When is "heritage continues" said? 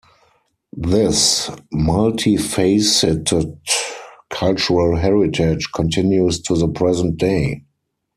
4.97-6.39